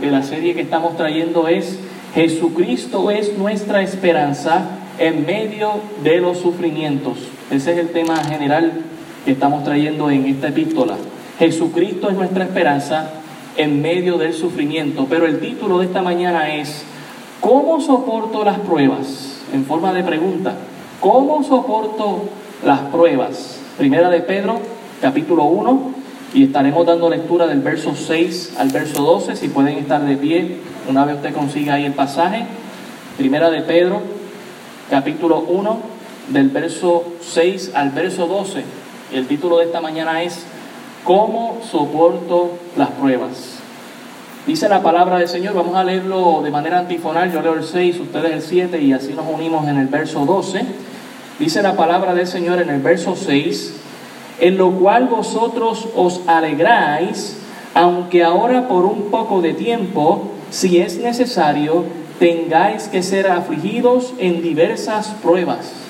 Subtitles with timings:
[0.00, 1.78] de la serie que estamos trayendo es
[2.14, 4.62] Jesucristo es nuestra esperanza
[4.98, 7.18] en medio de los sufrimientos.
[7.50, 8.72] Ese es el tema general
[9.24, 10.96] que estamos trayendo en esta epístola.
[11.38, 13.10] Jesucristo es nuestra esperanza
[13.56, 15.06] en medio del sufrimiento.
[15.08, 16.84] Pero el título de esta mañana es
[17.40, 19.40] ¿Cómo soporto las pruebas?
[19.52, 20.54] En forma de pregunta.
[21.00, 22.24] ¿Cómo soporto
[22.64, 23.60] las pruebas?
[23.78, 24.60] Primera de Pedro,
[25.00, 25.99] capítulo 1,
[26.32, 30.58] y estaremos dando lectura del verso 6 al verso 12, si pueden estar de pie,
[30.88, 32.46] una vez usted consiga ahí el pasaje.
[33.16, 34.00] Primera de Pedro,
[34.88, 35.80] capítulo 1,
[36.28, 38.64] del verso 6 al verso 12.
[39.12, 40.44] El título de esta mañana es
[41.04, 43.58] ¿Cómo soporto las pruebas?
[44.46, 48.00] Dice la palabra del Señor, vamos a leerlo de manera antifonal, yo leo el 6,
[48.00, 50.64] ustedes el 7 y así nos unimos en el verso 12.
[51.38, 53.74] Dice la palabra del Señor en el verso 6,
[54.40, 57.36] en lo cual vosotros os alegráis,
[57.74, 61.84] aunque ahora por un poco de tiempo, si es necesario,
[62.18, 65.89] tengáis que ser afligidos en diversas pruebas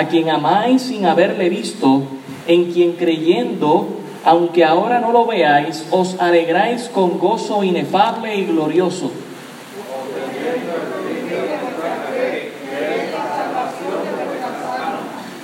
[0.00, 2.02] a quien amáis sin haberle visto,
[2.46, 3.86] en quien creyendo,
[4.24, 9.10] aunque ahora no lo veáis, os alegráis con gozo inefable y glorioso.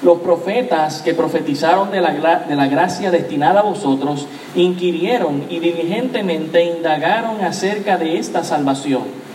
[0.02, 6.64] Los profetas que profetizaron de la, de la gracia destinada a vosotros inquirieron y diligentemente
[6.64, 9.25] indagaron acerca de esta salvación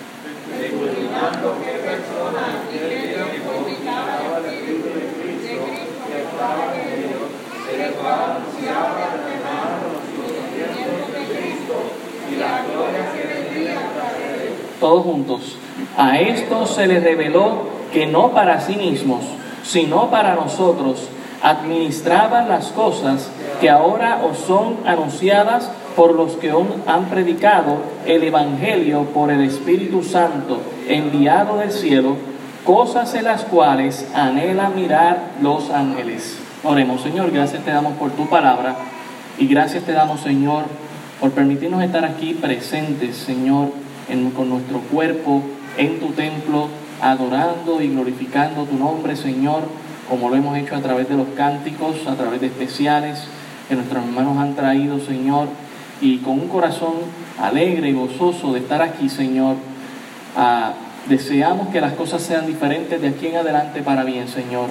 [14.81, 15.55] todos juntos.
[15.97, 19.23] A esto se les reveló que no para sí mismos,
[19.63, 21.07] sino para nosotros,
[21.41, 23.31] administraban las cosas
[23.61, 26.53] que ahora os son anunciadas por los que
[26.87, 32.15] han predicado el Evangelio por el Espíritu Santo enviado del cielo,
[32.65, 36.37] cosas en las cuales anhela mirar los ángeles.
[36.63, 38.75] Oremos, Señor, gracias te damos por tu palabra
[39.37, 40.65] y gracias te damos, Señor,
[41.19, 43.69] por permitirnos estar aquí presentes, Señor,
[44.35, 45.41] con nuestro cuerpo
[45.77, 46.67] en tu templo,
[47.01, 49.63] adorando y glorificando tu nombre, Señor,
[50.09, 53.23] como lo hemos hecho a través de los cánticos, a través de especiales
[53.69, 55.47] que nuestros hermanos han traído, Señor,
[56.01, 56.93] y con un corazón
[57.41, 59.55] alegre y gozoso de estar aquí, Señor.
[60.35, 60.73] Ah,
[61.07, 64.67] deseamos que las cosas sean diferentes de aquí en adelante para bien, Señor.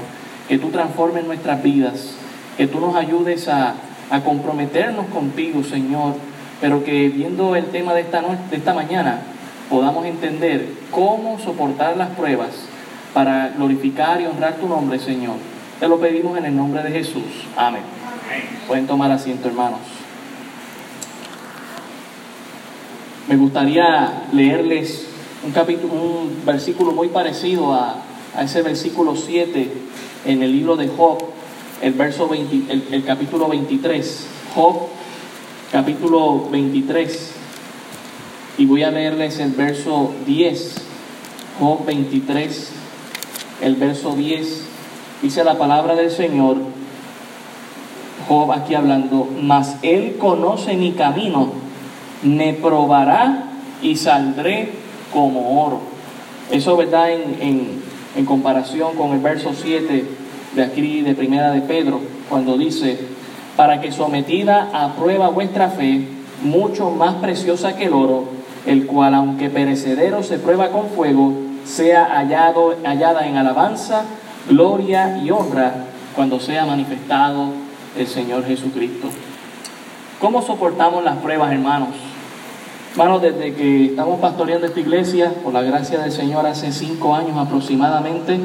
[0.49, 2.15] Que tú transformes nuestras vidas,
[2.59, 3.75] que tú nos ayudes a,
[4.11, 6.15] a comprometernos contigo, Señor,
[6.61, 9.23] pero que viendo el tema de esta, de esta mañana
[9.69, 12.51] podamos entender cómo soportar las pruebas
[13.15, 15.37] para glorificar y honrar tu nombre, Señor.
[15.79, 17.47] Te lo pedimos en el nombre de Jesús.
[17.57, 17.83] Amén.
[18.67, 19.81] Pueden tomar asiento, hermanos.
[23.29, 25.07] Me gustaría leerles
[25.45, 28.03] un, capítulo, un versículo muy parecido a,
[28.37, 29.73] a, ese versículo 7
[30.27, 31.19] en el libro de Job,
[31.81, 34.27] el, verso 20, el, el capítulo 23.
[34.55, 34.89] Job
[35.71, 37.33] capítulo 23
[38.59, 40.75] y voy a leerles el verso 10,
[41.61, 42.73] Job 23,
[43.63, 44.65] el verso 10,
[45.23, 46.57] dice la palabra del Señor,
[48.27, 51.53] Job aquí hablando, mas él conoce mi camino,
[52.25, 53.45] me probará
[53.81, 54.73] y saldré
[55.13, 55.81] como oro.
[56.51, 57.13] Eso, ¿verdad?
[57.13, 57.83] En, en,
[58.17, 60.05] en comparación con el verso 7
[60.57, 62.99] de aquí de Primera de Pedro, cuando dice,
[63.61, 66.09] para que sometida a prueba vuestra fe,
[66.43, 68.25] mucho más preciosa que el oro,
[68.65, 71.35] el cual aunque perecedero se prueba con fuego,
[71.67, 74.05] sea hallado, hallada en alabanza,
[74.49, 75.75] gloria y honra
[76.17, 77.49] cuando sea manifestado
[77.99, 79.09] el Señor Jesucristo.
[80.23, 81.91] ¿Cómo soportamos las pruebas, hermanos?
[82.93, 87.37] Hermanos, desde que estamos pastoreando esta iglesia, por la gracia del Señor, hace cinco años
[87.37, 88.41] aproximadamente,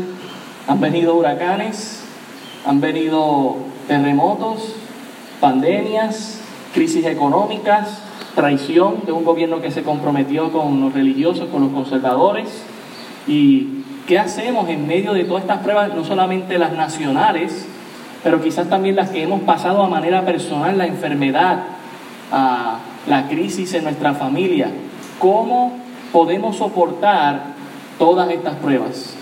[0.67, 2.03] han venido huracanes,
[2.65, 3.55] han venido
[3.87, 4.75] terremotos,
[5.39, 6.41] pandemias,
[6.73, 8.01] crisis económicas,
[8.35, 12.63] traición de un gobierno que se comprometió con los religiosos, con los conservadores.
[13.27, 17.65] ¿Y qué hacemos en medio de todas estas pruebas, no solamente las nacionales,
[18.23, 21.63] pero quizás también las que hemos pasado a manera personal, la enfermedad,
[22.31, 24.69] la crisis en nuestra familia?
[25.19, 25.73] ¿Cómo
[26.11, 27.55] podemos soportar
[27.97, 29.15] todas estas pruebas?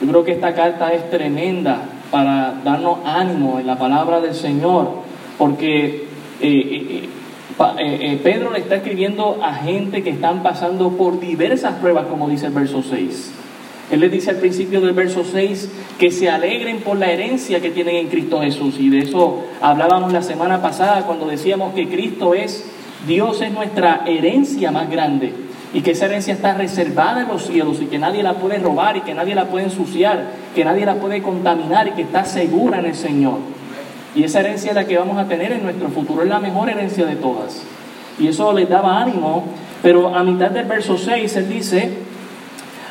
[0.00, 5.03] Yo creo que esta carta es tremenda para darnos ánimo en la palabra del Señor
[5.38, 6.04] porque
[6.40, 7.08] eh, eh,
[7.78, 12.46] eh, Pedro le está escribiendo a gente que están pasando por diversas pruebas, como dice
[12.46, 13.32] el verso 6.
[13.90, 17.70] Él les dice al principio del verso 6 que se alegren por la herencia que
[17.70, 18.76] tienen en Cristo Jesús.
[18.80, 22.64] Y de eso hablábamos la semana pasada cuando decíamos que Cristo es,
[23.06, 25.32] Dios es nuestra herencia más grande.
[25.74, 28.96] Y que esa herencia está reservada en los cielos y que nadie la puede robar
[28.96, 32.78] y que nadie la puede ensuciar, que nadie la puede contaminar y que está segura
[32.78, 33.38] en el Señor.
[34.14, 37.04] Y esa herencia la que vamos a tener en nuestro futuro, es la mejor herencia
[37.04, 37.62] de todas.
[38.18, 39.44] Y eso les daba ánimo,
[39.82, 41.90] pero a mitad del verso 6 él dice,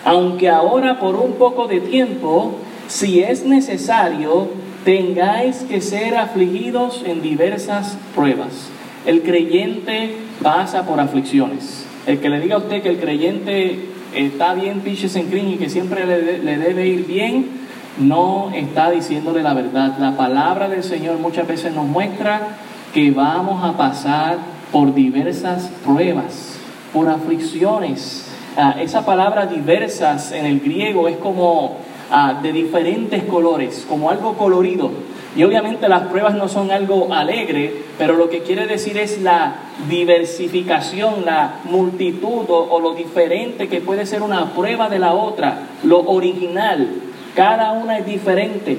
[0.03, 2.55] aunque ahora por un poco de tiempo,
[2.87, 4.49] si es necesario,
[4.83, 8.69] tengáis que ser afligidos en diversas pruebas.
[9.05, 11.85] El creyente pasa por aflicciones.
[12.05, 13.79] El que le diga a usted que el creyente
[14.13, 17.62] está bien, piches en crin y que siempre le debe ir bien,
[17.97, 19.97] no está diciéndole la verdad.
[19.99, 22.57] La palabra del Señor muchas veces nos muestra
[22.93, 24.37] que vamos a pasar
[24.71, 26.57] por diversas pruebas,
[26.91, 28.27] por aflicciones.
[28.57, 31.77] Ah, esa palabra diversas en el griego es como
[32.11, 34.91] ah, de diferentes colores, como algo colorido.
[35.35, 39.55] Y obviamente las pruebas no son algo alegre, pero lo que quiere decir es la
[39.89, 45.69] diversificación, la multitud o, o lo diferente que puede ser una prueba de la otra,
[45.83, 46.87] lo original,
[47.35, 48.77] cada una es diferente.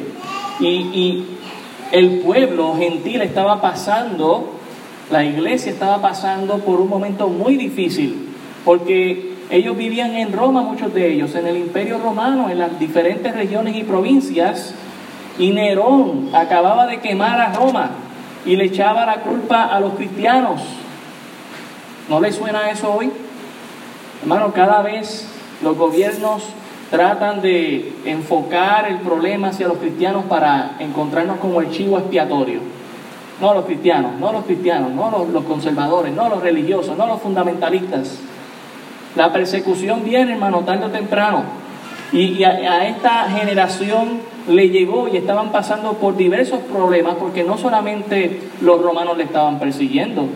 [0.61, 1.27] Y,
[1.93, 4.55] el pueblo gentil estaba pasando,
[5.13, 8.31] la iglesia estaba pasando por un momento muy difícil,
[8.65, 13.33] porque ellos vivían en Roma, muchos de ellos, en el imperio romano, en las diferentes
[13.33, 14.75] regiones y provincias,
[15.39, 17.91] y Nerón acababa de quemar a Roma
[18.45, 20.63] y le echaba la culpa a los cristianos.
[22.09, 23.11] ¿No le suena eso hoy?
[24.23, 25.29] Hermano, cada vez
[25.63, 26.43] los gobiernos
[26.91, 32.61] tratan de enfocar el problema hacia los cristianos para encontrarnos como el chivo expiatorio.
[33.41, 38.19] No los cristianos, no los cristianos, no los, conservadores, no los religiosos, no los fundamentalistas.
[39.17, 41.43] La persecución viene, hermano, tarde o temprano.
[42.13, 48.41] Y, a, esta generación le llegó y estaban pasando por diversos problemas porque no solamente
[48.61, 50.29] los romanos le estaban persiguiendo,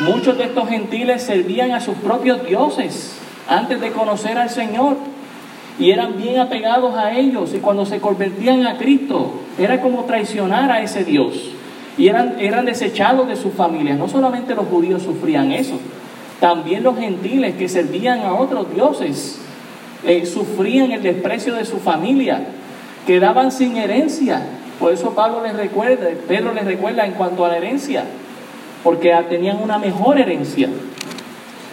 [0.00, 3.16] muchos de estos gentiles servían a sus propios dioses
[3.48, 4.96] antes de conocer al Señor
[5.78, 10.70] y eran bien apegados a ellos y cuando se convertían a Cristo era como traicionar
[10.70, 11.50] a ese Dios
[11.96, 13.98] y eran, eran desechados de sus familias.
[13.98, 15.78] No solamente los judíos sufrían eso,
[16.40, 19.40] también los gentiles que servían a otros dioses
[20.04, 22.46] eh, sufrían el desprecio de su familia,
[23.06, 24.42] quedaban sin herencia.
[24.78, 28.04] Por eso Pablo les recuerda, Pedro les recuerda en cuanto a la herencia,
[28.82, 30.68] porque tenían una mejor herencia.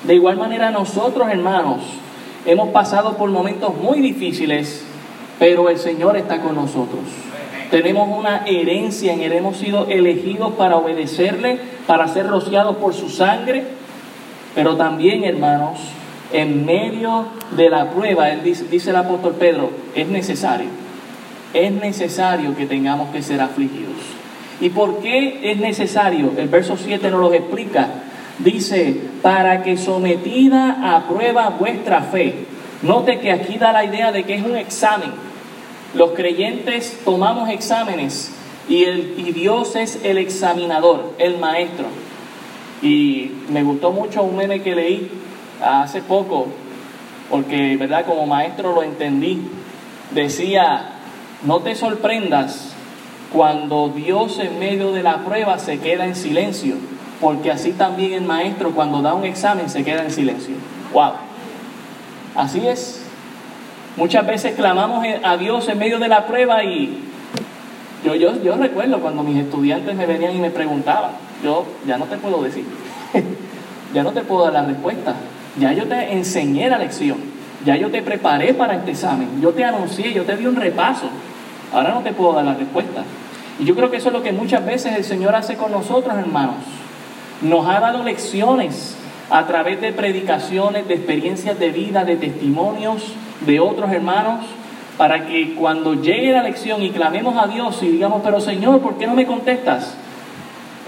[0.03, 1.81] De igual manera nosotros, hermanos,
[2.45, 4.83] Hemos pasado por momentos muy difíciles,
[5.37, 7.01] pero el Señor está con nosotros.
[7.69, 13.09] Tenemos una herencia en Él, hemos sido elegidos para obedecerle, para ser rociados por su
[13.09, 13.63] sangre,
[14.55, 15.77] pero también, hermanos,
[16.33, 20.67] en medio de la prueba, dice, dice el apóstol Pedro, es necesario,
[21.53, 23.97] es necesario que tengamos que ser afligidos.
[24.59, 26.33] ¿Y por qué es necesario?
[26.37, 27.87] El verso 7 nos lo explica
[28.43, 32.45] dice, para que sometida a prueba vuestra fe.
[32.81, 35.11] Note que aquí da la idea de que es un examen.
[35.93, 38.33] Los creyentes tomamos exámenes
[38.67, 41.87] y, el, y Dios es el examinador, el maestro.
[42.81, 45.11] Y me gustó mucho un meme que leí
[45.63, 46.47] hace poco,
[47.29, 48.05] porque, ¿verdad?
[48.05, 49.41] Como maestro lo entendí.
[50.11, 50.93] Decía,
[51.43, 52.73] no te sorprendas
[53.31, 56.75] cuando Dios en medio de la prueba se queda en silencio
[57.21, 60.55] porque así también el maestro cuando da un examen se queda en silencio.
[60.91, 61.13] ¡Wow!
[62.35, 63.05] Así es.
[63.95, 67.03] Muchas veces clamamos a Dios en medio de la prueba y
[68.03, 71.11] yo, yo, yo recuerdo cuando mis estudiantes me venían y me preguntaban,
[71.43, 72.65] yo ya no te puedo decir,
[73.93, 75.13] ya no te puedo dar la respuesta,
[75.59, 77.17] ya yo te enseñé la lección,
[77.65, 81.09] ya yo te preparé para este examen, yo te anuncié, yo te di un repaso,
[81.71, 83.03] ahora no te puedo dar la respuesta.
[83.59, 86.15] Y yo creo que eso es lo que muchas veces el Señor hace con nosotros,
[86.17, 86.55] hermanos
[87.41, 88.95] nos ha dado lecciones
[89.29, 93.13] a través de predicaciones, de experiencias de vida, de testimonios
[93.45, 94.45] de otros hermanos,
[94.97, 98.97] para que cuando llegue la lección y clamemos a Dios y digamos, pero Señor, ¿por
[98.97, 99.95] qué no me contestas?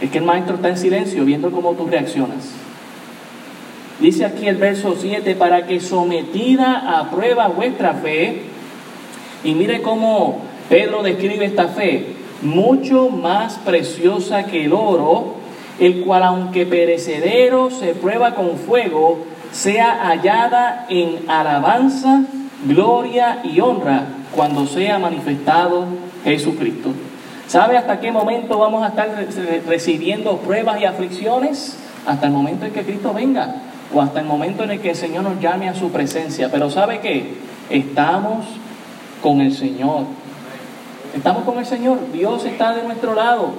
[0.02, 2.52] Es que el maestro está en silencio viendo cómo tú reaccionas.
[4.00, 8.44] Dice aquí el verso 7, para que sometida a prueba vuestra fe,
[9.44, 12.08] y mire cómo Pedro describe esta fe,
[12.42, 15.33] mucho más preciosa que el oro,
[15.80, 22.24] el cual aunque perecedero se prueba con fuego, sea hallada en alabanza,
[22.66, 25.86] gloria y honra cuando sea manifestado
[26.24, 26.92] Jesucristo.
[27.48, 29.28] ¿Sabe hasta qué momento vamos a estar
[29.68, 31.78] recibiendo pruebas y aflicciones?
[32.06, 33.56] hasta el momento en que Cristo venga
[33.94, 36.50] o hasta el momento en el que el Señor nos llame a su presencia.
[36.52, 37.36] Pero ¿sabe qué?
[37.70, 38.46] Estamos
[39.22, 40.06] con el Señor.
[41.16, 42.00] Estamos con el Señor.
[42.12, 43.52] Dios está de nuestro lado.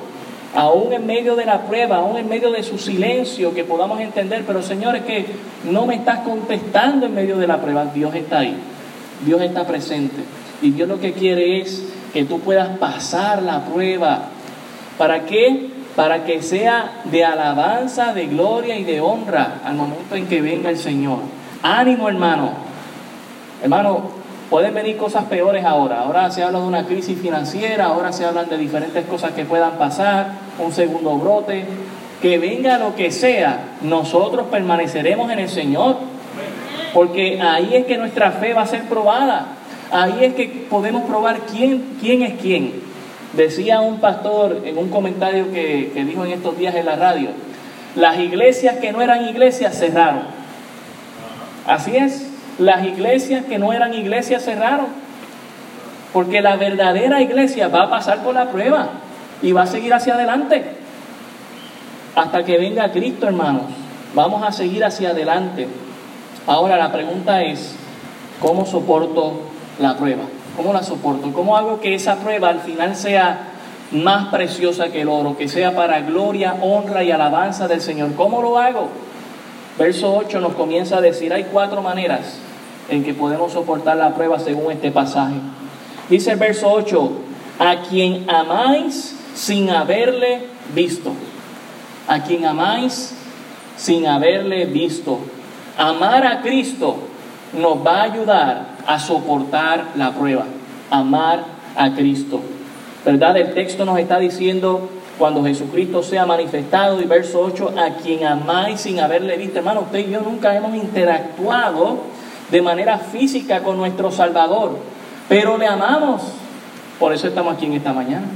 [0.55, 4.45] Aún en medio de la prueba, aún en medio de su silencio, que podamos entender,
[4.47, 5.27] pero Señor, es que
[5.71, 7.87] no me estás contestando en medio de la prueba.
[7.87, 8.57] Dios está ahí.
[9.25, 10.23] Dios está presente.
[10.63, 11.83] Y Dios lo que quiere es
[12.13, 14.29] que tú puedas pasar la prueba.
[14.97, 15.71] ¿Para qué?
[15.97, 20.71] Para que sea de alabanza, de gloria y de honra al momento en que venga
[20.71, 21.19] el Señor.
[21.63, 22.53] Ánimo, hermano.
[23.63, 24.11] Hermano,
[24.51, 26.01] pueden venir cosas peores ahora.
[26.01, 29.73] Ahora se habla de una crisis financiera, ahora se hablan de diferentes cosas que puedan
[29.73, 31.65] pasar, un segundo brote.
[32.23, 35.97] Que venga lo que sea, nosotros permaneceremos en el Señor.
[36.95, 39.47] Porque ahí es que nuestra fe va a ser probada.
[39.91, 42.73] Ahí es que podemos probar quién, quién es quién.
[43.35, 47.31] Decía un pastor en un comentario que, que dijo en estos días en la radio,
[47.97, 50.23] las iglesias que no eran iglesias cerraron.
[51.67, 52.24] Así es,
[52.59, 54.87] las iglesias que no eran iglesias cerraron.
[56.13, 58.89] Porque la verdadera iglesia va a pasar por la prueba
[59.43, 60.65] y va a seguir hacia adelante.
[62.15, 63.65] Hasta que venga Cristo, hermanos.
[64.15, 65.67] Vamos a seguir hacia adelante.
[66.47, 67.75] Ahora la pregunta es,
[68.41, 69.41] ¿cómo soporto
[69.81, 70.23] la prueba?
[70.57, 71.33] ¿Cómo la soporto?
[71.33, 73.49] ¿Cómo hago que esa prueba al final sea
[73.91, 78.15] más preciosa que el oro, que sea para gloria, honra y alabanza del Señor?
[78.15, 78.89] ¿Cómo lo hago?
[79.79, 82.39] Verso 8 nos comienza a decir, hay cuatro maneras
[82.89, 85.35] en que podemos soportar la prueba según este pasaje.
[86.09, 87.13] Dice el verso 8,
[87.59, 91.13] a quien amáis sin haberle visto.
[92.07, 93.15] A quien amáis
[93.77, 95.19] sin haberle visto.
[95.77, 96.97] Amar a Cristo
[97.53, 100.45] nos va a ayudar a soportar la prueba.
[100.91, 101.45] Amar
[101.77, 102.41] a Cristo.
[103.05, 103.37] ¿Verdad?
[103.37, 104.89] El texto nos está diciendo
[105.19, 109.59] cuando Jesucristo sea manifestado y verso 8, a quien amáis sin haberle visto.
[109.59, 111.99] Hermano, usted y yo nunca hemos interactuado
[112.51, 114.79] de manera física con nuestro Salvador,
[115.29, 116.23] pero le amamos.
[116.99, 118.27] Por eso estamos aquí en esta mañana.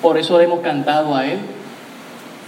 [0.00, 1.38] Por eso hemos cantado a Él.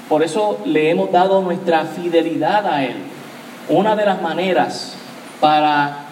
[0.09, 2.97] Por eso le hemos dado nuestra fidelidad a Él.
[3.69, 4.97] Una de las maneras
[5.41, 6.05] para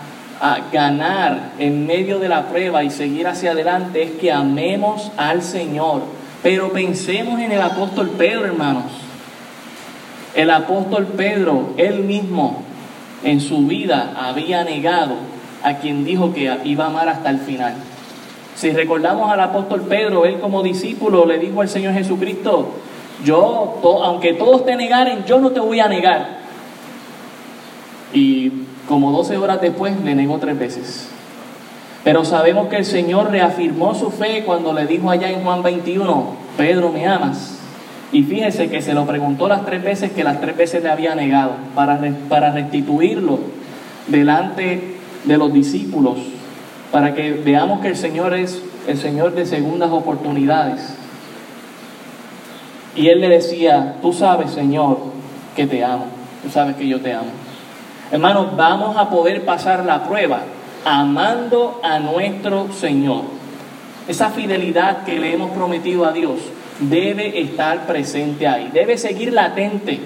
[0.73, 6.03] ganar en medio de la prueba y seguir hacia adelante es que amemos al Señor.
[6.43, 8.85] Pero pensemos en el apóstol Pedro, hermanos.
[10.35, 12.63] El apóstol Pedro, él mismo,
[13.23, 15.15] en su vida había negado
[15.63, 17.75] a quien dijo que iba a amar hasta el final.
[18.57, 22.73] Si recordamos al apóstol Pedro, él como discípulo le dijo al Señor Jesucristo,
[23.25, 26.43] yo, aunque todos te negaren, yo no te voy a negar.
[28.13, 28.53] Y
[28.89, 31.09] como 12 horas después le negó tres veces.
[32.04, 36.26] Pero sabemos que el Señor reafirmó su fe cuando le dijo allá en Juan 21,
[36.56, 37.59] Pedro, ¿me amas?
[38.11, 41.14] Y fíjese que se lo preguntó las tres veces que las tres veces le había
[41.14, 43.38] negado, para, para restituirlo
[44.09, 46.18] delante de los discípulos,
[46.90, 50.97] para que veamos que el Señor es el Señor de segundas oportunidades.
[52.97, 54.99] Y él le decía, tú sabes, Señor,
[55.54, 56.06] que te amo,
[56.42, 57.30] tú sabes que yo te amo.
[58.11, 60.40] Hermanos, vamos a poder pasar la prueba
[60.85, 63.23] amando a nuestro Señor.
[64.09, 66.41] Esa fidelidad que le hemos prometido a Dios
[66.81, 70.01] debe estar presente ahí, debe seguir latente,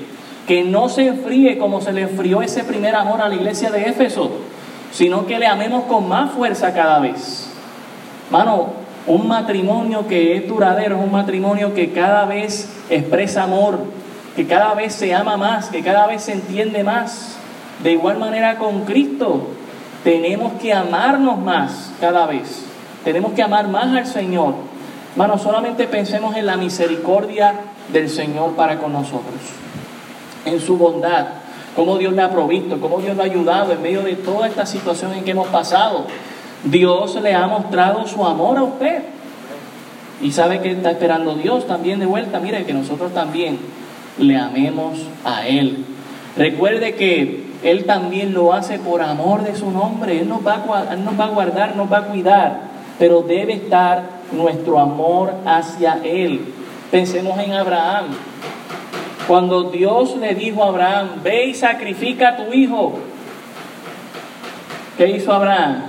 [0.47, 3.89] que no se enfríe como se le enfrió ese primer amor a la iglesia de
[3.89, 4.31] Éfeso,
[4.93, 7.51] sino que le amemos con más fuerza cada vez.
[8.31, 13.79] Mano, un matrimonio que es duradero es un matrimonio que cada vez expresa amor,
[14.35, 17.37] que cada vez se ama más, que cada vez se entiende más.
[17.83, 19.49] De igual manera con Cristo,
[20.07, 22.65] tenemos que amarnos más cada vez.
[23.03, 24.55] Tenemos que amar más al Señor.
[25.11, 27.55] Hermano, solamente pensemos en la misericordia
[27.93, 29.35] del Señor para con nosotros.
[30.45, 31.27] En su bondad,
[31.75, 34.65] cómo Dios le ha provisto, cómo Dios le ha ayudado en medio de toda esta
[34.65, 36.07] situación en que hemos pasado.
[36.63, 39.03] Dios le ha mostrado su amor a usted.
[40.23, 42.39] Y sabe que está esperando Dios también de vuelta.
[42.39, 43.59] Mire, que nosotros también
[44.19, 45.85] le amemos a Él.
[46.37, 50.21] Recuerde que él también lo hace por amor de su nombre.
[50.21, 52.61] Él nos va a, nos va a guardar, nos va a cuidar.
[52.97, 56.55] Pero debe estar nuestro amor hacia Él.
[56.93, 58.07] Pensemos en Abraham.
[59.27, 63.01] Cuando Dios le dijo a Abraham, ve y sacrifica a tu hijo.
[64.97, 65.87] ¿Qué hizo Abraham?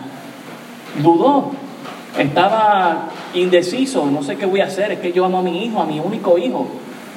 [1.04, 1.52] Dudó.
[2.18, 4.08] Estaba indeciso.
[4.08, 4.94] No sé qué voy a hacer.
[4.94, 6.66] Es que yo amo a mi hijo, a mi único hijo.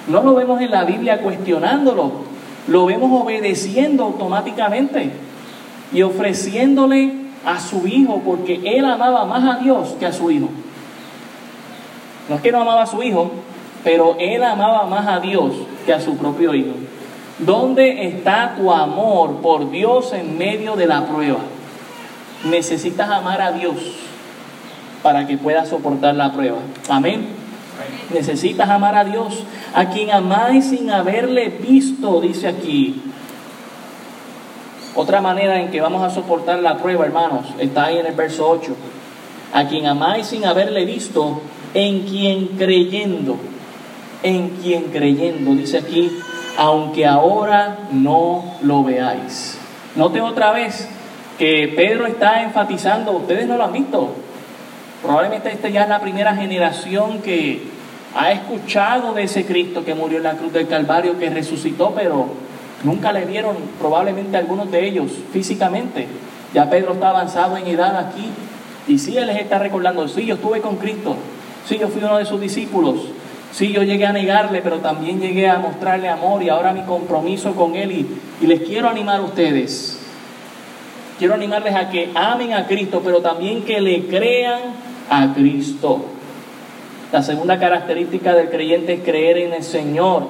[0.06, 2.29] No lo vemos en la Biblia cuestionándolo
[2.66, 5.10] lo vemos obedeciendo automáticamente
[5.92, 7.12] y ofreciéndole
[7.44, 10.48] a su hijo porque él amaba más a Dios que a su hijo.
[12.28, 13.30] No es que no amaba a su hijo,
[13.82, 15.52] pero él amaba más a Dios
[15.86, 16.74] que a su propio hijo.
[17.38, 21.38] ¿Dónde está tu amor por Dios en medio de la prueba?
[22.44, 23.76] Necesitas amar a Dios
[25.02, 26.58] para que puedas soportar la prueba.
[26.88, 27.39] Amén.
[28.12, 29.44] Necesitas amar a Dios,
[29.74, 33.02] a quien amáis sin haberle visto, dice aquí.
[34.94, 38.48] Otra manera en que vamos a soportar la prueba, hermanos, está ahí en el verso
[38.48, 38.74] 8.
[39.52, 41.40] A quien amáis sin haberle visto,
[41.74, 43.36] en quien creyendo,
[44.22, 46.10] en quien creyendo, dice aquí,
[46.58, 49.58] aunque ahora no lo veáis.
[49.94, 50.88] Note otra vez
[51.38, 54.14] que Pedro está enfatizando, ustedes no lo han visto,
[55.02, 57.69] probablemente esta ya es la primera generación que
[58.14, 62.26] ha escuchado de ese Cristo que murió en la cruz del Calvario, que resucitó, pero
[62.82, 66.08] nunca le vieron probablemente algunos de ellos físicamente.
[66.52, 68.28] Ya Pedro está avanzado en edad aquí
[68.88, 71.14] y sí, él les está recordando, sí, yo estuve con Cristo,
[71.66, 72.96] sí, yo fui uno de sus discípulos,
[73.52, 77.54] sí, yo llegué a negarle, pero también llegué a mostrarle amor y ahora mi compromiso
[77.54, 78.06] con él y,
[78.40, 79.98] y les quiero animar a ustedes.
[81.20, 84.60] Quiero animarles a que amen a Cristo, pero también que le crean
[85.10, 86.06] a Cristo.
[87.12, 90.28] La segunda característica del creyente es creer en el Señor.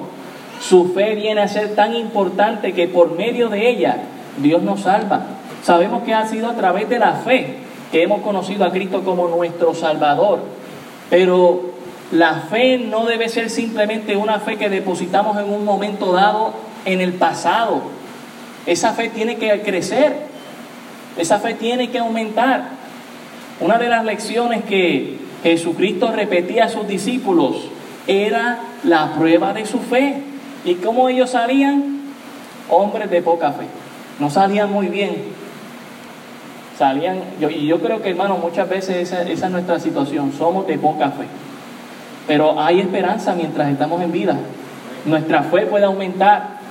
[0.59, 3.97] Su fe viene a ser tan importante que por medio de ella
[4.37, 5.21] Dios nos salva.
[5.63, 7.57] Sabemos que ha sido a través de la fe
[7.91, 10.39] que hemos conocido a Cristo como nuestro Salvador.
[11.09, 11.71] Pero
[12.11, 16.53] la fe no debe ser simplemente una fe que depositamos en un momento dado
[16.85, 17.81] en el pasado.
[18.65, 20.15] Esa fe tiene que crecer.
[21.17, 22.69] Esa fe tiene que aumentar.
[23.59, 27.69] Una de las lecciones que Jesucristo repetía a sus discípulos
[28.07, 30.21] era la prueba de su fe.
[30.65, 32.01] ¿Y cómo ellos salían?
[32.69, 33.65] Hombres de poca fe.
[34.19, 35.15] No salían muy bien.
[36.77, 40.33] Salían, y yo creo que hermano, muchas veces esa, es nuestra situación.
[40.37, 41.25] Somos de poca fe.
[42.27, 44.37] Pero hay esperanza mientras estamos en vida.
[45.05, 46.61] Nuestra fe puede aumentar.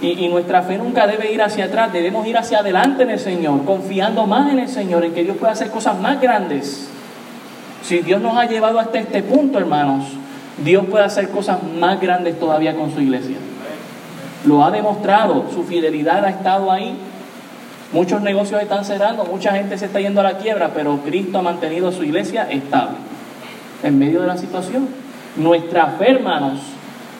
[0.00, 3.18] Y, y, nuestra fe nunca debe ir hacia atrás, debemos ir hacia adelante en el
[3.18, 6.88] Señor, confiando más en el Señor, en que Dios puede hacer cosas más grandes.
[7.88, 10.04] Si Dios nos ha llevado hasta este punto, hermanos,
[10.62, 13.38] Dios puede hacer cosas más grandes todavía con su iglesia.
[14.44, 16.94] Lo ha demostrado, su fidelidad ha estado ahí.
[17.94, 21.42] Muchos negocios están cerrando, mucha gente se está yendo a la quiebra, pero Cristo ha
[21.42, 22.98] mantenido su iglesia estable
[23.82, 24.88] en medio de la situación.
[25.36, 26.60] Nuestra fe, hermanos,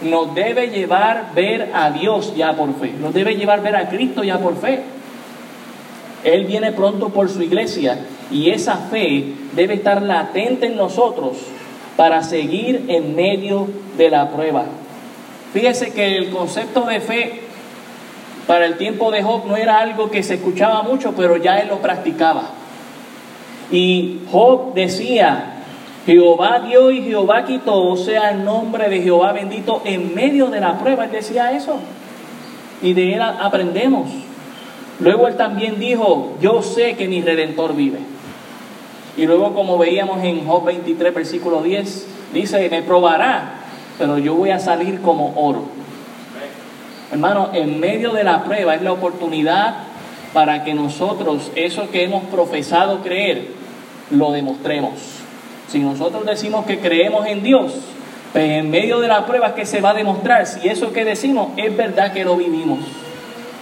[0.03, 4.23] nos debe llevar ver a Dios ya por fe, nos debe llevar ver a Cristo
[4.23, 4.83] ya por fe.
[6.25, 7.97] Él viene pronto por su iglesia
[8.31, 11.37] y esa fe debe estar latente en nosotros
[11.97, 14.65] para seguir en medio de la prueba.
[15.53, 17.41] Fíjese que el concepto de fe
[18.47, 21.69] para el tiempo de Job no era algo que se escuchaba mucho, pero ya él
[21.69, 22.51] lo practicaba.
[23.71, 25.63] Y Job decía,
[26.07, 30.79] Jehová dio y Jehová quitó, sea el nombre de Jehová bendito en medio de la
[30.79, 31.05] prueba.
[31.05, 31.79] Él decía eso.
[32.81, 34.09] Y de él aprendemos.
[35.01, 37.99] Luego él también dijo, yo sé que mi redentor vive.
[39.19, 43.55] Y luego como veíamos en Job 23, versículo 10, dice, me probará,
[43.99, 45.65] pero yo voy a salir como oro.
[47.11, 49.75] Hermano, en medio de la prueba es la oportunidad
[50.33, 53.49] para que nosotros eso que hemos profesado creer,
[54.11, 54.93] lo demostremos.
[55.67, 57.75] Si nosotros decimos que creemos en Dios,
[58.33, 61.49] pues en medio de la prueba que se va a demostrar si eso que decimos
[61.57, 62.79] es verdad que lo vivimos.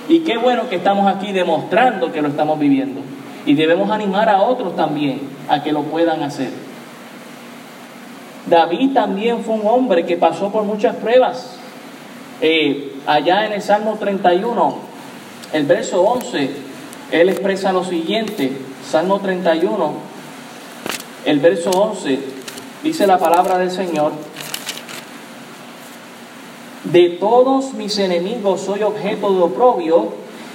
[0.07, 3.01] Y qué bueno que estamos aquí demostrando que lo estamos viviendo.
[3.47, 6.51] Y debemos animar a otros también a que lo puedan hacer.
[8.47, 11.57] David también fue un hombre que pasó por muchas pruebas.
[12.41, 14.77] Eh, allá en el Salmo 31,
[15.53, 16.51] el verso 11,
[17.13, 18.53] él expresa lo siguiente,
[18.89, 19.93] Salmo 31,
[21.25, 22.21] el verso 11,
[22.83, 24.13] dice la palabra del Señor,
[26.85, 30.13] de todos mis enemigos soy objeto de oprobio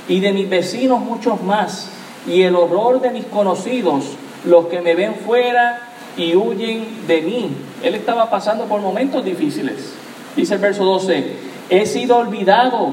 [0.08, 1.90] y de mis vecinos muchos más,
[2.28, 4.06] y el horror de mis conocidos,
[4.46, 7.52] los que me ven fuera y huyen de mí.
[7.84, 9.94] Él estaba pasando por momentos difíciles.
[10.36, 11.36] Dice el verso 12,
[11.70, 12.92] he sido olvidado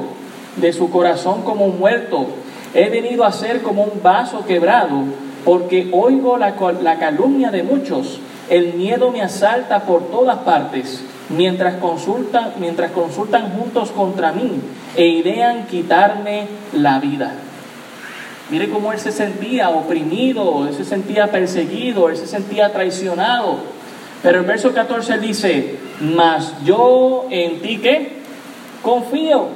[0.56, 2.26] de su corazón como un muerto,
[2.74, 5.04] he venido a ser como un vaso quebrado
[5.44, 6.56] porque oigo la,
[6.98, 13.90] calumnia de muchos, el miedo me asalta por todas partes, mientras consultan, mientras consultan juntos
[13.90, 14.60] contra mí
[14.96, 17.32] e idean quitarme la vida.
[18.50, 23.56] Mire cómo él se sentía oprimido, él se sentía perseguido, él se sentía traicionado.
[24.22, 27.80] Pero el verso 14 dice, mas yo en ti
[28.82, 29.46] confío.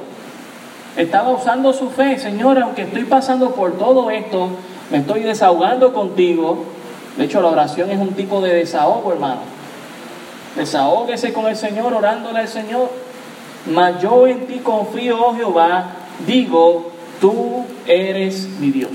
[0.95, 4.49] Estaba usando su fe, Señor, aunque estoy pasando por todo esto,
[4.91, 6.65] me estoy desahogando contigo.
[7.17, 9.41] De hecho, la oración es un tipo de desahogo, hermano.
[10.55, 12.91] Desahógese con el Señor, orándole al Señor.
[13.73, 15.87] Mas yo en ti confío, oh Jehová,
[16.27, 16.92] digo,
[17.23, 18.91] tú eres mi Dios.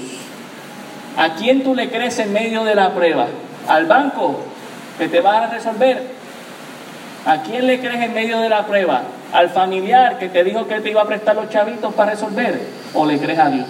[1.16, 3.26] ¿A quién tú le crees en medio de la prueba?
[3.66, 4.40] ¿Al banco
[4.98, 6.02] que te va a resolver?
[7.24, 9.00] ¿A quién le crees en medio de la prueba?
[9.32, 12.60] ¿Al familiar que te dijo que te iba a prestar los chavitos para resolver?
[12.92, 13.66] ¿O le crees a Dios?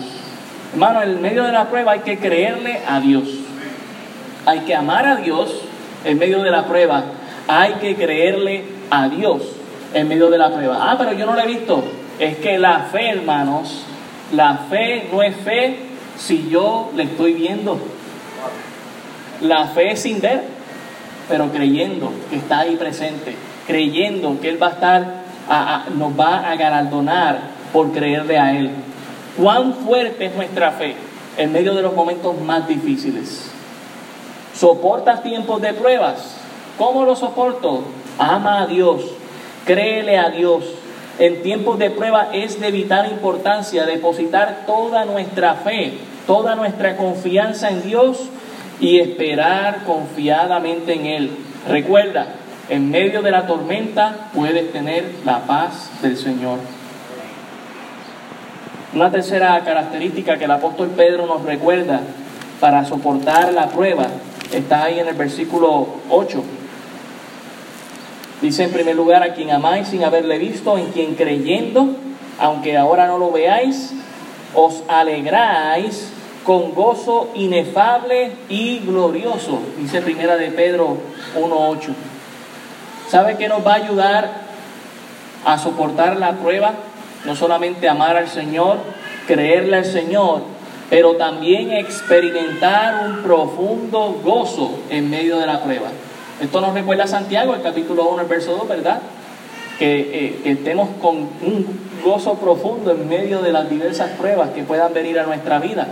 [0.72, 3.28] Hermano, en medio de la prueba hay que creerle a Dios.
[4.44, 5.54] Hay que amar a Dios
[6.04, 7.04] en medio de la prueba.
[7.46, 9.40] Hay que creerle a Dios
[9.94, 10.78] en medio de la prueba.
[10.80, 11.84] Ah, pero yo no lo he visto.
[12.18, 13.84] Es que la fe, hermanos,
[14.32, 15.76] la fe no es fe
[16.18, 17.78] si yo le estoy viendo.
[19.40, 20.42] La fe es sin ver,
[21.28, 23.36] pero creyendo que está ahí presente,
[23.66, 25.24] creyendo que Él va a estar,
[25.96, 27.40] nos va a galardonar
[27.72, 28.70] por creerle a Él.
[29.36, 30.96] ¿Cuán fuerte es nuestra fe
[31.36, 33.50] en medio de los momentos más difíciles?
[34.54, 36.36] ¿Soportas tiempos de pruebas?
[36.76, 37.84] ¿Cómo lo soporto?
[38.18, 39.02] Ama a Dios,
[39.64, 40.64] créele a Dios.
[41.18, 45.94] En tiempos de prueba es de vital importancia depositar toda nuestra fe,
[46.26, 48.28] toda nuestra confianza en Dios
[48.80, 51.30] y esperar confiadamente en Él.
[51.68, 52.28] Recuerda,
[52.68, 56.60] en medio de la tormenta puedes tener la paz del Señor.
[58.94, 62.00] Una tercera característica que el apóstol Pedro nos recuerda
[62.60, 64.06] para soportar la prueba
[64.52, 66.42] está ahí en el versículo 8.
[68.40, 71.88] Dice en primer lugar a quien amáis sin haberle visto, en quien creyendo,
[72.38, 73.92] aunque ahora no lo veáis,
[74.54, 76.12] os alegráis
[76.44, 79.58] con gozo inefable y glorioso.
[79.76, 80.98] Dice primera de Pedro
[81.36, 81.88] 1.8.
[83.08, 84.30] ¿Sabe qué nos va a ayudar
[85.44, 86.74] a soportar la prueba?
[87.24, 88.78] No solamente amar al Señor,
[89.26, 90.42] creerle al Señor,
[90.88, 95.88] pero también experimentar un profundo gozo en medio de la prueba.
[96.40, 99.00] Esto nos recuerda a Santiago, el capítulo 1, el verso 2, ¿verdad?
[99.78, 104.94] Que, que, estemos con un gozo profundo en medio de las diversas pruebas que puedan
[104.94, 105.88] venir a nuestra vida.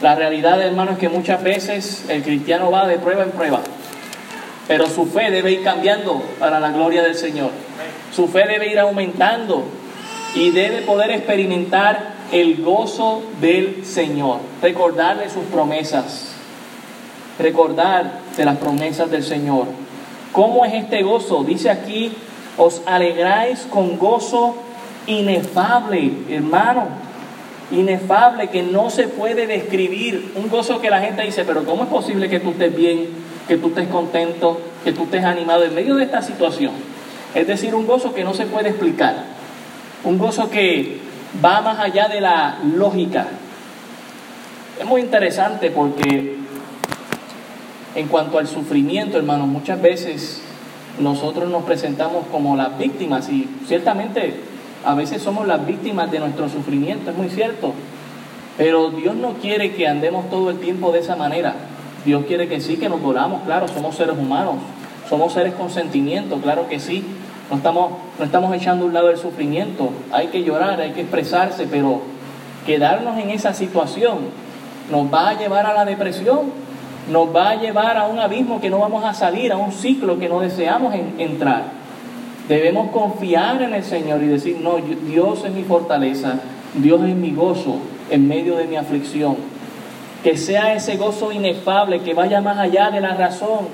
[0.00, 3.60] La realidad, hermano, es que muchas veces el cristiano va de prueba en prueba,
[4.68, 7.50] pero su fe debe ir cambiando para la gloria del Señor.
[8.12, 9.64] Su fe debe ir aumentando
[10.34, 16.31] y debe poder experimentar el gozo del Señor, recordarle sus promesas,
[17.38, 19.66] recordar de las promesas del Señor.
[20.32, 21.44] ¿Cómo es este gozo?
[21.44, 22.12] Dice aquí,
[22.56, 24.56] os alegráis con gozo
[25.06, 26.86] inefable, hermano,
[27.70, 30.32] inefable que no se puede describir.
[30.36, 33.08] Un gozo que la gente dice, pero ¿cómo es posible que tú estés bien,
[33.48, 36.72] que tú estés contento, que tú estés animado en medio de esta situación?
[37.34, 39.24] Es decir, un gozo que no se puede explicar.
[40.04, 40.98] Un gozo que
[41.42, 43.26] va más allá de la lógica.
[44.78, 46.41] Es muy interesante porque
[47.94, 50.42] en cuanto al sufrimiento, hermanos, muchas veces
[50.98, 54.34] nosotros nos presentamos como las víctimas y ciertamente
[54.84, 57.72] a veces somos las víctimas de nuestro sufrimiento, es muy cierto.
[58.56, 61.54] Pero Dios no quiere que andemos todo el tiempo de esa manera.
[62.04, 64.56] Dios quiere que sí, que nos dolamos, claro, somos seres humanos,
[65.08, 67.04] somos seres con sentimiento, claro que sí,
[67.50, 69.90] no estamos, no estamos echando a un lado el sufrimiento.
[70.10, 72.00] Hay que llorar, hay que expresarse, pero
[72.66, 74.18] quedarnos en esa situación
[74.90, 76.52] nos va a llevar a la depresión,
[77.10, 80.18] nos va a llevar a un abismo que no vamos a salir, a un ciclo
[80.18, 81.64] que no deseamos entrar.
[82.48, 86.40] Debemos confiar en el Señor y decir, no, Dios es mi fortaleza,
[86.74, 87.78] Dios es mi gozo
[88.10, 89.36] en medio de mi aflicción.
[90.22, 93.66] Que sea ese gozo inefable, que vaya más allá de la razón.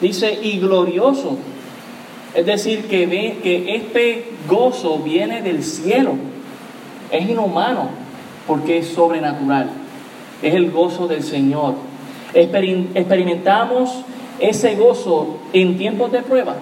[0.00, 1.36] Dice, y glorioso,
[2.34, 6.14] es decir, que, ve, que este gozo viene del cielo.
[7.10, 7.90] Es inhumano
[8.46, 9.70] porque es sobrenatural.
[10.42, 11.89] Es el gozo del Señor.
[12.34, 14.04] Experimentamos
[14.38, 16.56] ese gozo en tiempos de prueba.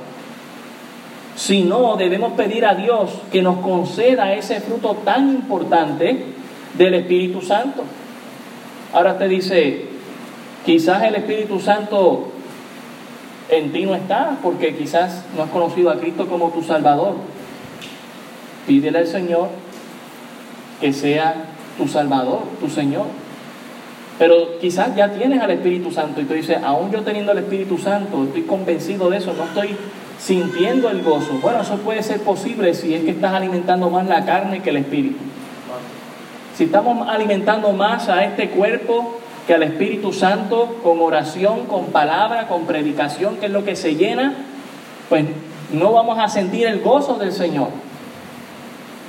[1.37, 6.25] Si no, debemos pedir a Dios que nos conceda ese fruto tan importante
[6.77, 7.85] del Espíritu Santo.
[8.93, 9.87] Ahora te dice,
[10.67, 12.33] quizás el Espíritu Santo
[13.51, 17.15] en ti no está porque quizás no has conocido a Cristo como tu Salvador.
[18.67, 19.49] Pídele al Señor
[20.81, 23.07] que sea tu Salvador, tu Señor.
[24.19, 27.79] Pero quizás ya tienes al Espíritu Santo y tú dices, aún yo teniendo el Espíritu
[27.79, 29.77] Santo, estoy convencido de eso, no estoy
[30.19, 31.35] sintiendo el gozo.
[31.41, 34.79] Bueno, eso puede ser posible si es que estás alimentando más la carne que el
[34.79, 35.19] Espíritu.
[36.57, 42.49] Si estamos alimentando más a este cuerpo que al Espíritu Santo con oración, con palabra,
[42.49, 44.35] con predicación, que es lo que se llena,
[45.09, 45.25] pues
[45.73, 47.69] no vamos a sentir el gozo del Señor.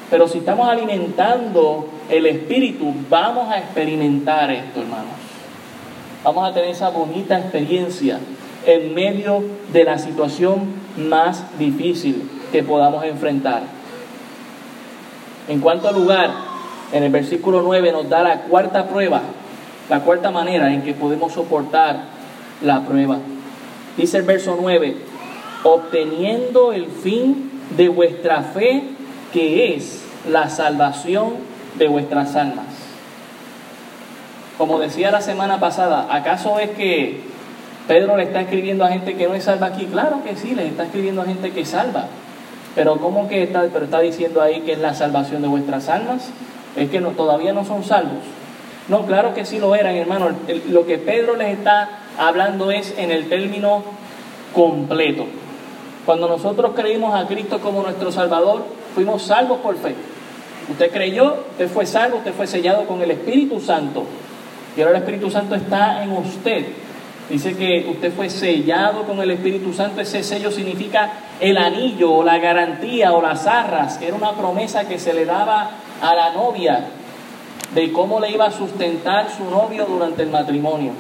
[0.10, 5.14] Pero si estamos alimentando el Espíritu, vamos a experimentar esto, hermanos.
[6.24, 8.20] Vamos a tener esa bonita experiencia
[8.66, 12.30] en medio de la situación más difícil.
[12.52, 13.62] que podamos enfrentar.
[15.48, 16.32] En cuanto lugar,
[16.92, 19.22] en el versículo 9 nos da la cuarta prueba,
[19.88, 22.06] la cuarta manera en que podemos soportar
[22.64, 23.20] la prueba.
[23.98, 24.98] Dice el verso 9,
[25.64, 28.84] obteniendo el fin de vuestra fe,
[29.34, 31.36] que es la salvación
[31.78, 32.66] de vuestras almas.
[34.58, 37.22] Como decía la semana pasada, ¿acaso es que
[37.88, 39.86] Pedro le está escribiendo a gente que no es salva aquí?
[39.86, 42.08] Claro que sí, le está escribiendo a gente que salva.
[42.76, 46.30] Pero ¿cómo que está, pero está diciendo ahí que es la salvación de vuestras almas?
[46.76, 48.24] Es que todavía no son salvos.
[48.90, 50.30] No, claro que sí lo eran, hermano.
[50.70, 53.84] Lo que Pedro les está hablando es en el término
[54.54, 55.26] completo.
[56.06, 58.64] Cuando nosotros creímos a Cristo como nuestro Salvador,
[58.96, 59.96] fuimos salvos por fe.
[60.70, 64.04] Usted creyó, usted fue salvo, usted fue sellado con el Espíritu Santo.
[64.78, 66.66] Y ahora el Espíritu Santo está en usted.
[67.30, 70.02] Dice que usted fue sellado con el Espíritu Santo.
[70.02, 74.02] Ese sello significa el anillo o la garantía o las arras.
[74.02, 76.88] Era una promesa que se le daba a la novia
[77.74, 80.92] de cómo le iba a sustentar su novio durante el matrimonio.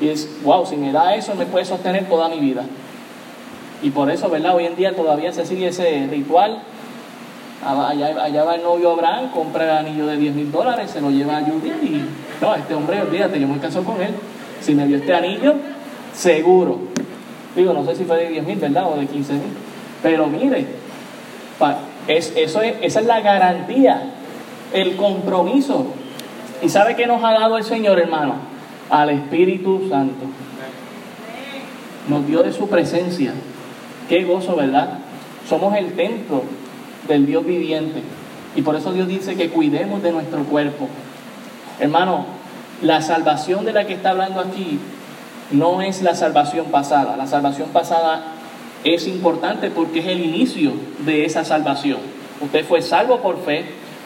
[0.00, 2.64] Y es, wow, si me da eso, me puede sostener toda mi vida.
[3.82, 4.54] Y por eso, ¿verdad?
[4.54, 6.62] Hoy en día todavía se sigue ese ritual.
[7.64, 11.38] Allá, va el novio Abraham, compra el anillo de 10 mil dólares, se lo lleva
[11.38, 12.02] a Judith y,
[12.40, 14.14] no, este hombre, olvídate, yo me caso con él.
[14.60, 15.54] Si me dio este anillo,
[16.14, 16.78] seguro.
[17.56, 18.92] Digo, no sé si fue de 10 mil, ¿verdad?
[18.92, 19.42] O de 15 mil.
[20.02, 20.66] Pero mire,
[22.06, 24.12] es, eso es, esa es la garantía,
[24.72, 25.86] el compromiso.
[26.62, 28.34] ¿Y sabe qué nos ha dado el Señor, hermano?
[28.90, 30.26] Al Espíritu Santo.
[32.08, 33.32] Nos dio de su presencia.
[34.08, 34.98] Qué gozo, ¿verdad?
[35.48, 36.42] Somos el templo
[37.08, 38.02] del Dios viviente.
[38.54, 40.88] Y por eso Dios dice que cuidemos de nuestro cuerpo.
[41.78, 42.24] Hermano,
[42.82, 44.78] la salvación de la que está hablando aquí
[45.50, 47.16] no es la salvación pasada.
[47.16, 48.32] La salvación pasada
[48.84, 50.72] es importante porque es el inicio
[51.04, 51.98] de esa salvación.
[52.40, 53.64] Usted fue salvo por fe,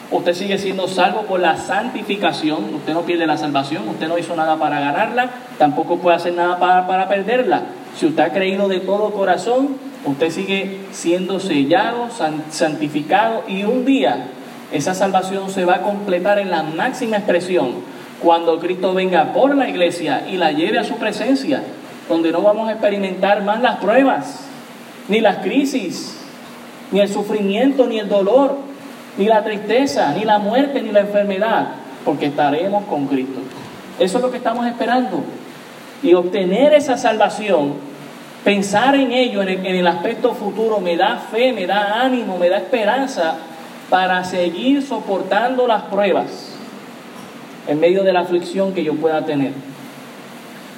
[0.09, 4.35] usted sigue siendo salvo por la santificación, usted no pierde la salvación, usted no hizo
[4.35, 7.63] nada para ganarla, tampoco puede hacer nada para, para perderla.
[7.97, 12.09] Si usted ha creído de todo corazón, usted sigue siendo sellado,
[12.49, 14.27] santificado y un día
[14.71, 17.71] esa salvación se va a completar en la máxima expresión
[18.21, 21.63] cuando Cristo venga por la iglesia y la lleve a su presencia,
[22.07, 24.45] donde no vamos a experimentar más las pruebas,
[25.07, 26.17] ni las crisis,
[26.91, 28.57] ni el sufrimiento, ni el dolor,
[29.17, 31.69] ni la tristeza, ni la muerte, ni la enfermedad,
[32.05, 33.39] porque estaremos con Cristo.
[33.99, 35.23] Eso es lo que estamos esperando.
[36.03, 37.73] Y obtener esa salvación,
[38.43, 42.57] pensar en ello, en el, aspecto futuro, me da fe, me da ánimo, me da
[42.57, 43.35] esperanza
[43.89, 46.55] para seguir soportando las pruebas
[47.67, 49.51] en medio de la aflicción que yo pueda tener.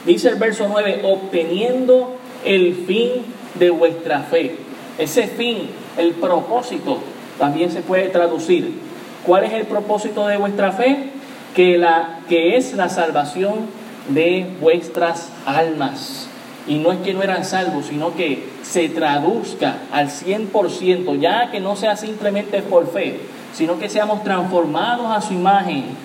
[0.06, 3.10] Dice el verso 9, obteniendo el fin
[3.56, 4.58] de vuestra fe.
[4.98, 7.00] Ese fin, el propósito,
[7.40, 8.80] también se puede traducir.
[9.26, 11.12] ¿Cuál es el propósito de vuestra fe?
[11.56, 13.68] Que, la, que es la salvación
[14.10, 16.28] de vuestras almas.
[16.68, 21.60] Y no es que no eran salvos, sino que se traduzca al 100%, ya que
[21.60, 23.20] no sea simplemente por fe,
[23.54, 25.98] sino que seamos transformados a su imagen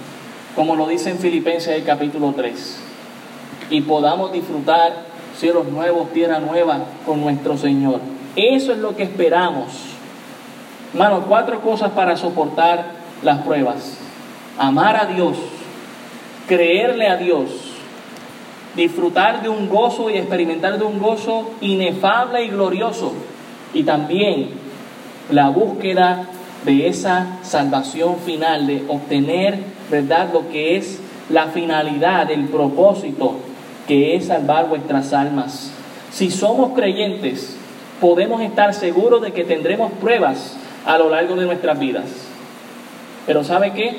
[0.58, 2.80] como lo dice en Filipenses el capítulo 3,
[3.70, 5.04] y podamos disfrutar
[5.36, 8.00] cielos nuevos, tierra nueva con nuestro Señor.
[8.34, 9.68] Eso es lo que esperamos.
[10.92, 12.86] Hermano, cuatro cosas para soportar
[13.22, 13.98] las pruebas.
[14.58, 15.36] Amar a Dios,
[16.48, 17.50] creerle a Dios,
[18.76, 23.12] disfrutar de un gozo y experimentar de un gozo inefable y glorioso.
[23.74, 24.50] Y también
[25.30, 26.26] la búsqueda
[26.64, 30.28] de esa salvación final, de obtener ¿verdad?
[30.32, 31.00] Lo que es
[31.30, 33.36] la finalidad, el propósito,
[33.86, 35.70] que es salvar vuestras almas.
[36.10, 37.56] Si somos creyentes,
[38.00, 42.06] podemos estar seguros de que tendremos pruebas a lo largo de nuestras vidas.
[43.26, 43.96] Pero ¿sabe qué?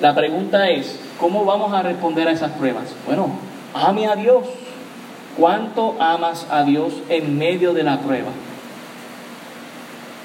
[0.00, 2.94] La pregunta es, ¿cómo vamos a responder a esas pruebas?
[3.06, 3.28] Bueno,
[3.74, 4.44] ame a Dios.
[5.36, 8.30] ¿Cuánto amas a Dios en medio de la prueba?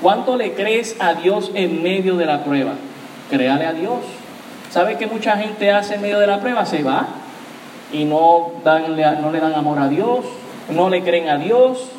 [0.02, 2.74] ¿Cuánto le crees a Dios en medio de la prueba?
[3.30, 4.00] Créale a Dios.
[4.70, 6.66] ¿Sabe que mucha gente hace en medio de la prueba?
[6.66, 7.08] Se va
[7.92, 10.26] y no, no le dan amor a Dios,
[10.70, 11.90] no le creen a Dios,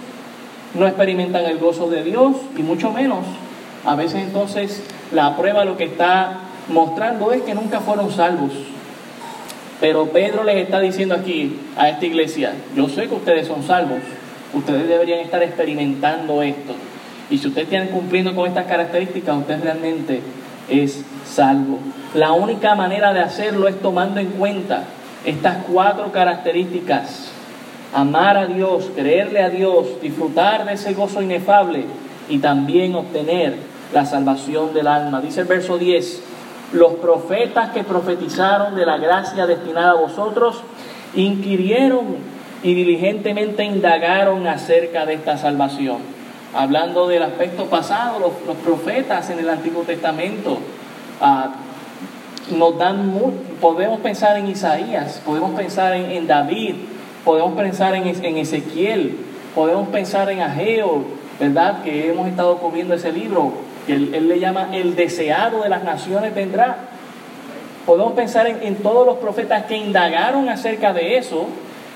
[0.74, 3.24] no experimentan el gozo de Dios y mucho menos.
[3.84, 8.52] A veces entonces la prueba lo que está mostrando es que nunca fueron salvos.
[9.80, 14.00] Pero Pedro les está diciendo aquí a esta iglesia, yo sé que ustedes son salvos,
[14.52, 16.74] ustedes deberían estar experimentando esto.
[17.30, 20.20] Y si ustedes están cumpliendo con estas características, ustedes realmente
[20.68, 21.78] es salvo.
[22.14, 24.84] La única manera de hacerlo es tomando en cuenta
[25.24, 27.30] estas cuatro características.
[27.94, 31.84] Amar a Dios, creerle a Dios, disfrutar de ese gozo inefable
[32.28, 33.56] y también obtener
[33.92, 35.20] la salvación del alma.
[35.20, 36.22] Dice el verso 10,
[36.72, 40.62] los profetas que profetizaron de la gracia destinada a vosotros
[41.14, 42.16] inquirieron
[42.62, 45.98] y diligentemente indagaron acerca de esta salvación.
[46.54, 50.58] Hablando del aspecto pasado, los, profetas en el Antiguo Testamento
[51.20, 51.54] ah,
[52.50, 53.14] nos dan,
[53.60, 56.74] podemos pensar en Isaías, podemos pensar en, David,
[57.24, 59.16] podemos pensar en, en, Ezequiel,
[59.54, 61.04] podemos pensar en Ageo,
[61.38, 61.82] ¿verdad?
[61.82, 63.52] Que hemos estado comiendo ese libro,
[63.86, 66.76] que él, le llama el deseado de las naciones vendrá.
[67.86, 71.46] Podemos pensar en, en todos los profetas que indagaron acerca de eso,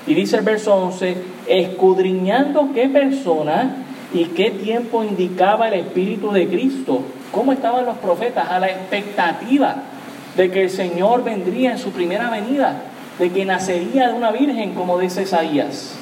[0.07, 1.17] y dice el verso 11,
[1.47, 3.77] escudriñando qué persona
[4.13, 7.01] y qué tiempo indicaba el Espíritu de Cristo.
[7.31, 8.49] ¿Cómo estaban los profetas?
[8.49, 9.75] A la expectativa
[10.37, 12.81] de que el Señor vendría en su primera venida,
[13.19, 15.95] de que nacería de una virgen, como dice Isaías.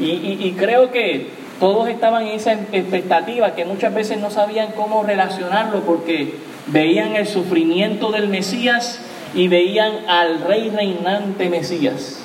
[0.00, 1.28] Y, creo que
[1.60, 6.34] todos estaban en esa expectativa, que muchas veces no sabían cómo relacionarlo, porque
[6.66, 9.00] veían el sufrimiento del Mesías
[9.34, 12.20] y veían al rey reinante Mesías.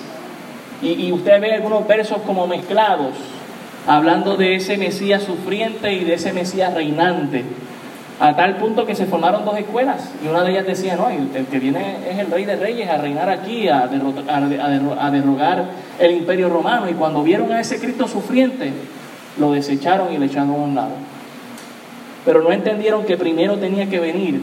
[0.82, 3.14] Y, y usted algunos versos como mezclados,
[3.88, 7.44] hablando de ese Mesías sufriente y de ese Mesías reinante
[8.20, 11.30] a tal punto que se formaron dos escuelas y una de ellas decía, no, el,
[11.46, 15.66] que viene es el rey de reyes a reinar aquí, a, a, derrogar
[15.98, 18.74] el imperio romano y cuando vieron a ese Cristo sufriente,
[19.40, 20.92] lo desecharon y le echaron a un lado.
[22.26, 24.42] Pero no entendieron que primero tenía que venir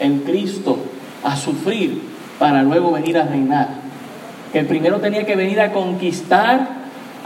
[0.00, 0.78] el Cristo
[1.22, 2.00] a sufrir
[2.38, 3.68] para luego venir a reinar.
[4.52, 6.68] Que primero tenía que venir a conquistar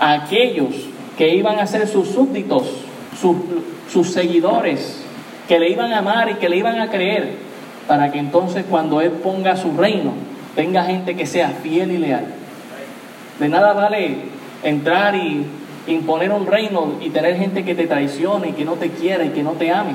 [0.00, 0.74] a aquellos
[1.16, 2.68] que iban a ser sus súbditos,
[3.20, 3.36] sus,
[3.92, 5.02] sus seguidores,
[5.46, 7.36] que le iban a amar y que le iban a creer,
[7.86, 10.12] para que entonces cuando Él ponga su reino,
[10.54, 12.26] tenga gente que sea fiel y leal.
[13.40, 14.16] De nada vale
[14.62, 15.44] entrar y
[15.88, 19.42] imponer un reino y tener gente que te traicione que no te quiera y que
[19.42, 19.92] no te ame.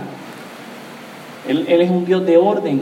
[1.47, 2.81] Él, él es un Dios de orden.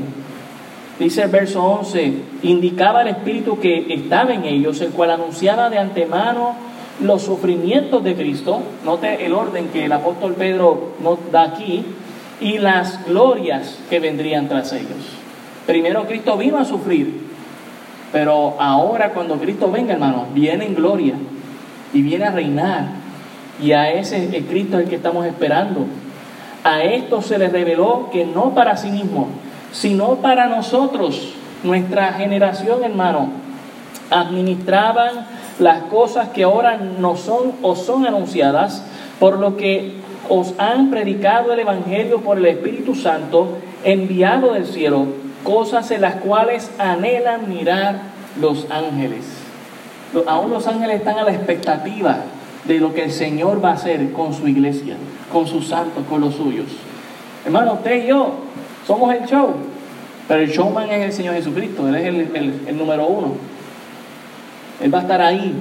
[1.00, 5.80] Dice el verso 11, indicaba el Espíritu que estaba en ellos, el cual anunciaba de
[5.80, 6.56] antemano
[7.02, 8.62] los sufrimientos de Cristo.
[8.86, 11.84] Note el orden que el apóstol Pedro nos da aquí
[12.40, 15.22] y las glorias que vendrían tras ellos.
[15.66, 17.22] Primero Cristo vino a sufrir,
[18.12, 21.14] pero ahora cuando Cristo venga, hermano, viene en gloria
[21.94, 23.01] y viene a reinar.
[23.62, 25.86] Y a ese Cristo es el que estamos esperando.
[26.64, 29.28] A esto se le reveló que no para sí mismo,
[29.72, 33.30] sino para nosotros, nuestra generación, hermano,
[34.10, 35.28] administraban
[35.60, 38.84] las cosas que ahora no son o son anunciadas,
[39.20, 39.94] por lo que
[40.28, 45.06] os han predicado el Evangelio por el Espíritu Santo enviado del cielo,
[45.44, 48.02] cosas en las cuales anhelan mirar
[48.40, 49.26] los ángeles.
[50.28, 52.18] Aún los ángeles están a la expectativa
[52.66, 54.96] de lo que el Señor va a hacer con su iglesia,
[55.32, 56.68] con sus santos, con los suyos.
[57.46, 58.36] Hermano, usted y yo
[58.86, 59.54] somos el show,
[60.28, 63.34] pero el showman es el Señor Jesucristo, Él es el, el número uno.
[64.82, 65.56] Él va a estar ahí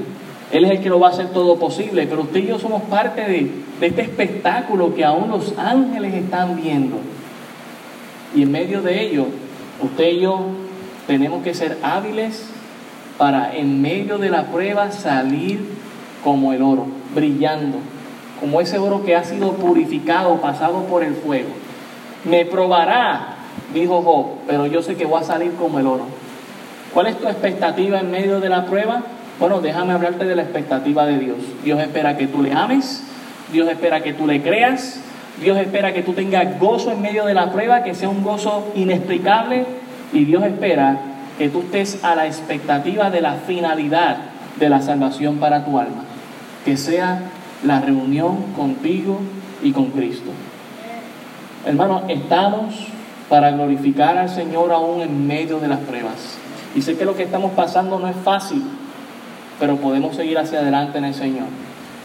[0.51, 2.83] él es el que lo va a hacer todo posible, pero usted y yo somos
[2.83, 6.99] parte de, este espectáculo que aún los ángeles están viendo.
[8.35, 9.27] Y en medio de ello,
[9.81, 10.47] usted y yo
[11.07, 12.49] tenemos que ser hábiles
[13.17, 15.61] para en medio de la prueba salir
[16.23, 17.79] como el oro, brillando,
[18.41, 21.51] como ese oro que ha sido purificado, pasado por el fuego.
[22.25, 23.37] Me probará,
[23.73, 26.05] dijo Job, pero yo sé que voy a salir como el oro.
[26.93, 29.03] ¿Cuál es tu expectativa en medio de la prueba?
[29.39, 31.39] Bueno, déjame hablarte de la expectativa de Dios.
[31.65, 33.03] Dios espera que tú le ames,
[33.53, 35.01] Dios espera que tú le creas,
[35.41, 38.71] Dios espera que tú tengas gozo en medio de la prueba, que sea un gozo
[38.75, 39.65] inexplicable,
[40.13, 40.99] y Dios espera
[41.39, 44.19] que tú estés a la expectativa de la finalidad
[44.59, 46.05] de la salvación para tu alma,
[46.65, 47.31] que sea
[47.65, 49.21] la reunión contigo
[49.63, 50.31] y con Cristo.
[51.67, 52.75] Hermanos, estamos
[53.29, 56.37] para glorificar al Señor aún en medio de las pruebas.
[56.75, 58.63] Y sé que lo que estamos pasando no es fácil,
[59.59, 61.47] pero podemos seguir hacia adelante en el Señor.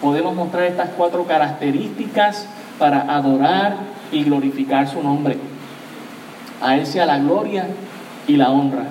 [0.01, 2.47] Podemos mostrar estas cuatro características
[2.77, 3.77] para adorar
[4.11, 5.37] y glorificar su nombre.
[6.61, 7.67] A Él sea la gloria
[8.27, 8.85] y la honra